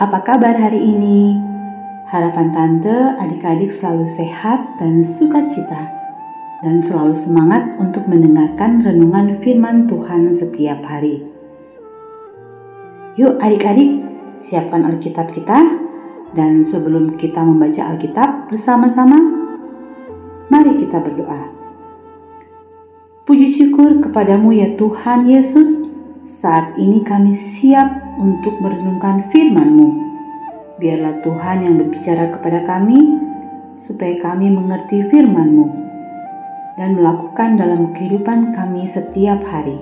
[0.00, 1.36] Apa kabar hari ini?
[2.08, 5.84] Harapan tante adik-adik selalu sehat dan sukacita
[6.64, 11.28] dan selalu semangat untuk mendengarkan renungan firman Tuhan setiap hari.
[13.20, 14.00] Yuk adik-adik,
[14.40, 15.60] siapkan Alkitab kita
[16.32, 19.20] dan sebelum kita membaca Alkitab bersama-sama,
[20.48, 21.52] mari kita berdoa.
[23.28, 25.84] Puji syukur kepadamu ya Tuhan Yesus,
[26.24, 29.88] saat ini kami siap untuk merenungkan firman-Mu.
[30.76, 32.98] Biarlah Tuhan yang berbicara kepada kami,
[33.78, 35.66] supaya kami mengerti firman-Mu
[36.76, 39.78] dan melakukan dalam kehidupan kami setiap hari.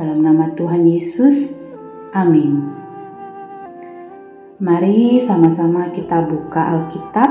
[0.00, 1.60] Dalam nama Tuhan Yesus,
[2.16, 2.72] amin.
[4.60, 7.30] Mari sama-sama kita buka Alkitab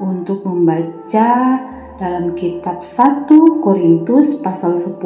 [0.00, 1.60] untuk membaca
[1.96, 3.28] dalam kitab 1
[3.64, 5.00] Korintus pasal 10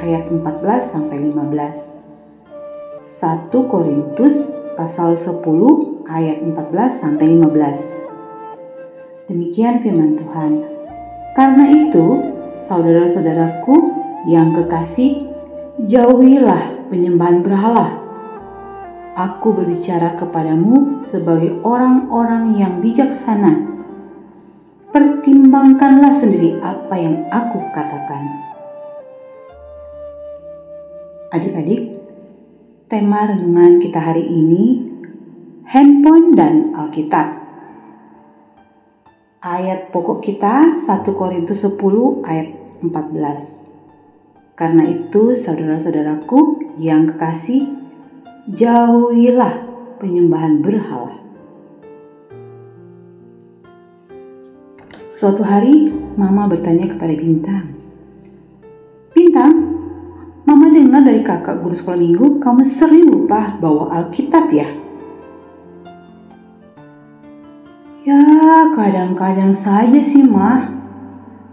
[0.00, 2.01] ayat 14 sampai 15.
[3.02, 5.42] 1 Korintus pasal 10
[6.06, 6.54] ayat 14
[6.86, 9.26] sampai 15.
[9.26, 10.62] Demikian firman Tuhan.
[11.34, 12.22] Karena itu,
[12.54, 13.74] saudara-saudaraku
[14.30, 15.26] yang kekasih,
[15.82, 17.98] jauhilah penyembahan berhala.
[19.18, 23.66] Aku berbicara kepadamu sebagai orang-orang yang bijaksana.
[24.94, 28.22] Pertimbangkanlah sendiri apa yang aku katakan.
[31.34, 32.11] Adik-adik,
[32.92, 34.84] Tema renungan kita hari ini
[35.64, 37.40] handphone dan Alkitab.
[39.40, 41.72] Ayat pokok kita 1 Korintus 10
[42.20, 42.52] ayat
[42.84, 44.52] 14.
[44.52, 47.64] Karena itu saudara-saudaraku yang kekasih,
[48.52, 49.64] jauhilah
[49.96, 51.16] penyembahan berhala.
[55.08, 55.88] Suatu hari,
[56.20, 57.72] Mama bertanya kepada Bintang,
[59.16, 59.71] Bintang,
[61.02, 64.70] Dengar dari kakak guru sekolah minggu, kamu sering lupa bawa Alkitab ya?
[68.06, 68.22] Ya,
[68.70, 70.70] kadang-kadang saja sih, Mah.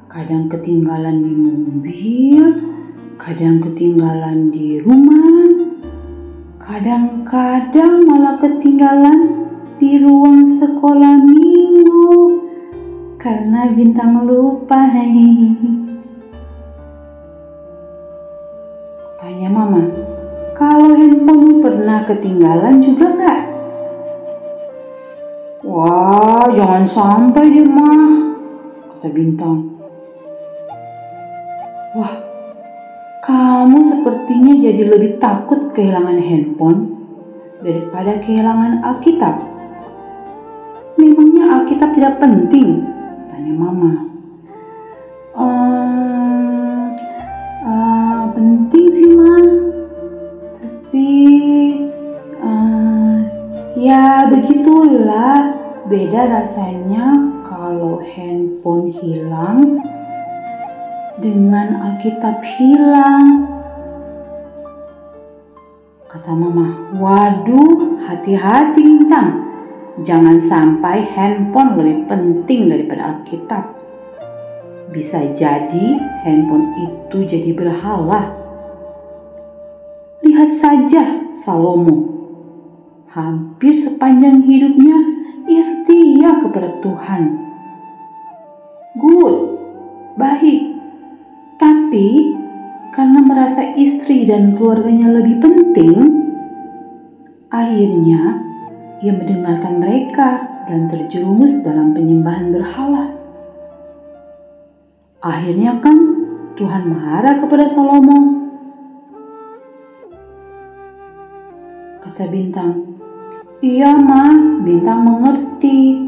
[0.05, 2.45] Kadang ketinggalan di mobil,
[3.17, 5.49] kadang ketinggalan di rumah,
[6.61, 9.49] kadang-kadang malah ketinggalan
[9.81, 12.37] di ruang sekolah minggu
[13.17, 14.85] karena bintang lupa.
[14.85, 15.89] Hehehe.
[19.69, 19.85] mama,
[20.57, 23.41] kalau handphone pernah ketinggalan juga nggak?
[25.69, 28.33] Wah, jangan sampai deh mah,
[28.97, 29.77] kata Bintang.
[31.93, 32.17] Wah,
[33.21, 36.97] kamu sepertinya jadi lebih takut kehilangan handphone
[37.61, 39.35] daripada kehilangan Alkitab.
[40.97, 42.81] Memangnya Alkitab tidak penting?
[43.29, 44.08] Tanya mama.
[55.89, 59.81] Beda rasanya kalau handphone hilang
[61.17, 63.49] dengan Alkitab hilang
[66.05, 69.49] kata mama waduh hati-hati bintang
[70.05, 73.79] jangan sampai handphone lebih penting daripada Alkitab
[74.89, 78.33] bisa jadi handphone itu jadi berhala.
[80.25, 82.09] Lihat saja Salomo.
[83.09, 85.08] Hampir sepanjang hidupnya
[86.19, 87.23] setia kepada Tuhan.
[88.99, 89.35] Good,
[90.19, 90.61] baik.
[91.55, 92.07] Tapi
[92.91, 95.95] karena merasa istri dan keluarganya lebih penting,
[97.47, 98.35] akhirnya
[98.99, 103.15] ia mendengarkan mereka dan terjerumus dalam penyembahan berhala.
[105.23, 105.95] Akhirnya kan
[106.59, 108.43] Tuhan marah kepada Salomo.
[112.03, 112.98] Kata Bintang,
[113.59, 114.31] Iya ma,
[114.63, 115.99] Bintang mengerti.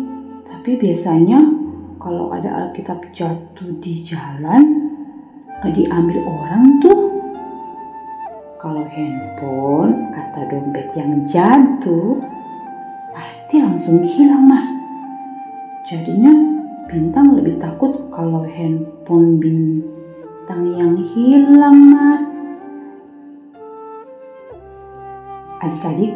[0.48, 1.44] Tapi biasanya
[2.00, 4.88] kalau ada Alkitab jatuh di jalan,
[5.59, 7.12] gak diambil orang tuh.
[8.56, 12.24] Kalau handphone atau dompet yang jatuh,
[13.12, 14.65] pasti langsung hilang mah.
[15.83, 16.51] Jadinya
[16.92, 22.19] Bintang lebih takut kalau handphone bintang yang hilang, Mak.
[25.63, 26.12] Adik-adik,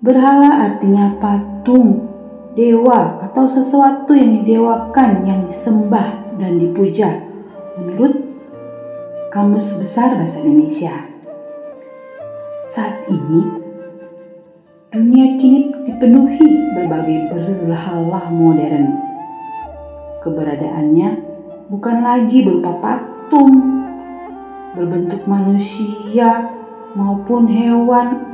[0.00, 2.08] berhala artinya patung,
[2.52, 7.24] dewa, atau sesuatu yang didewakan, yang disembah dan dipuja.
[7.76, 8.26] Menurut
[9.32, 10.96] Kamus Besar Bahasa Indonesia.
[12.56, 13.44] Saat ini,
[14.88, 18.96] dunia kini dipenuhi berbagai berhala modern.
[20.24, 21.08] Keberadaannya
[21.68, 23.52] bukan lagi berupa patung,
[24.72, 26.48] berbentuk manusia
[26.96, 28.25] maupun hewan,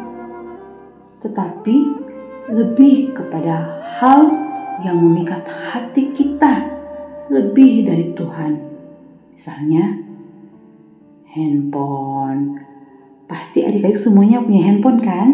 [1.23, 1.77] tetapi
[2.51, 4.27] lebih kepada hal
[4.83, 6.67] yang memikat hati kita
[7.31, 8.53] lebih dari Tuhan.
[9.31, 10.03] Misalnya,
[11.31, 12.59] handphone.
[13.31, 15.29] Pasti adik-adik semuanya punya handphone kan?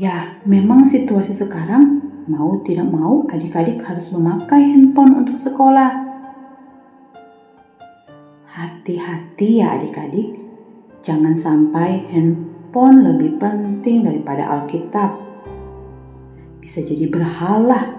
[0.00, 6.08] Ya, memang situasi sekarang mau tidak mau adik-adik harus memakai handphone untuk sekolah.
[8.48, 10.34] Hati-hati ya adik-adik,
[11.04, 15.16] jangan sampai handphone lebih penting daripada Alkitab.
[16.60, 17.96] Bisa jadi berhala.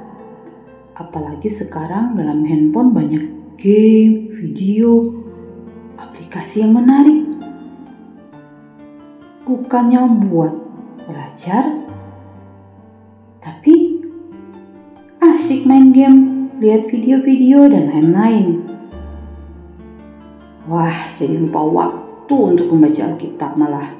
[0.93, 3.23] Apalagi sekarang dalam handphone banyak
[3.55, 5.03] game, video,
[5.95, 7.27] aplikasi yang menarik.
[9.47, 10.53] Bukannya buat
[11.09, 11.73] belajar,
[13.41, 14.05] tapi
[15.17, 18.47] asik main game, lihat video-video dan lain-lain.
[20.69, 23.98] Wah, jadi lupa waktu untuk membaca Alkitab malah.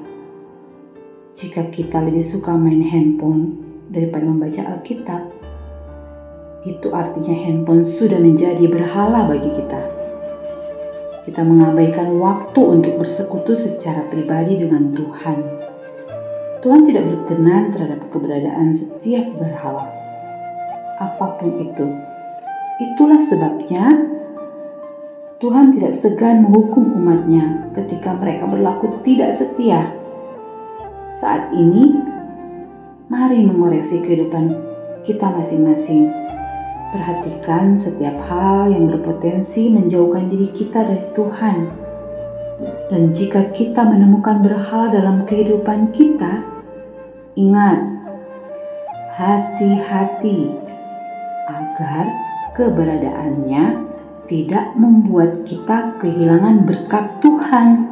[1.40, 3.56] Jika kita lebih suka main handphone
[3.88, 5.32] daripada membaca Alkitab,
[6.68, 9.80] itu artinya handphone sudah menjadi berhala bagi kita.
[11.24, 15.38] Kita mengabaikan waktu untuk bersekutu secara pribadi dengan Tuhan.
[16.60, 19.88] Tuhan tidak berkenan terhadap keberadaan setiap berhala.
[21.00, 21.88] Apa pun itu.
[22.84, 23.96] Itulah sebabnya
[25.40, 29.99] Tuhan tidak segan menghukum umatnya ketika mereka berlaku tidak setia.
[31.20, 32.00] Saat ini,
[33.12, 34.56] mari mengoreksi kehidupan
[35.04, 36.08] kita masing-masing.
[36.96, 41.56] Perhatikan setiap hal yang berpotensi menjauhkan diri kita dari Tuhan.
[42.88, 46.40] Dan jika kita menemukan berhala dalam kehidupan kita,
[47.36, 47.84] ingat,
[49.20, 50.56] hati-hati
[51.52, 52.08] agar
[52.56, 53.64] keberadaannya
[54.24, 57.89] tidak membuat kita kehilangan berkat Tuhan.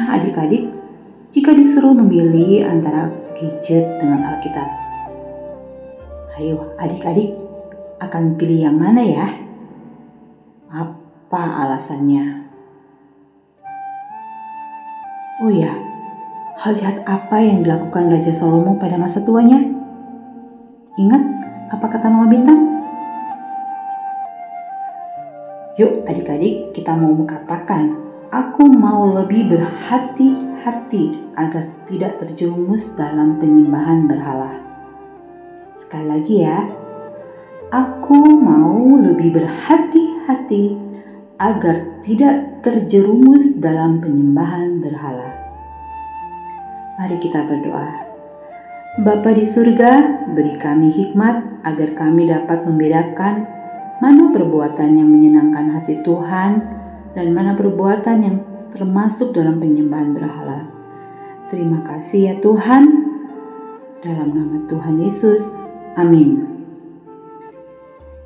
[0.00, 0.64] Nah, adik-adik,
[1.28, 4.64] jika disuruh memilih antara gadget dengan Alkitab,
[6.40, 7.36] ayo adik-adik
[8.00, 9.28] akan pilih yang mana ya?
[10.72, 12.48] Apa alasannya?
[15.44, 15.76] Oh ya,
[16.64, 19.60] hal jahat apa yang dilakukan Raja Salomo pada masa tuanya?
[20.96, 21.22] Ingat
[21.76, 22.56] apa kata Mama Bintang?
[25.76, 34.54] Yuk adik-adik kita mau mengatakan, aku mau lebih berhati-hati agar tidak terjerumus dalam penyembahan berhala.
[35.74, 36.62] Sekali lagi ya,
[37.74, 40.78] aku mau lebih berhati-hati
[41.42, 45.34] agar tidak terjerumus dalam penyembahan berhala.
[47.02, 48.06] Mari kita berdoa.
[49.00, 53.48] Bapa di surga, beri kami hikmat agar kami dapat membedakan
[54.02, 56.79] mana perbuatan yang menyenangkan hati Tuhan
[57.14, 58.36] dan mana perbuatan yang
[58.70, 60.70] termasuk dalam penyembahan berhala.
[61.50, 62.84] Terima kasih ya Tuhan.
[64.00, 65.42] Dalam nama Tuhan Yesus.
[65.98, 66.46] Amin.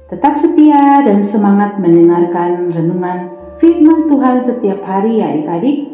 [0.07, 5.91] Tetap setia dan semangat mendengarkan renungan firman Tuhan setiap hari ya adik-adik.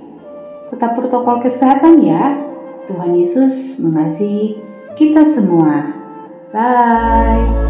[0.74, 2.34] Tetap protokol kesehatan ya.
[2.90, 4.58] Tuhan Yesus mengasihi
[4.98, 5.94] kita semua.
[6.50, 7.69] Bye.